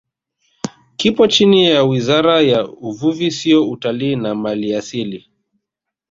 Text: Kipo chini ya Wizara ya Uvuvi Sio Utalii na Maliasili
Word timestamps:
Kipo 0.95 1.27
chini 1.27 1.65
ya 1.65 1.83
Wizara 1.83 2.41
ya 2.41 2.67
Uvuvi 2.67 3.31
Sio 3.31 3.69
Utalii 3.69 4.15
na 4.15 4.35
Maliasili 4.35 5.29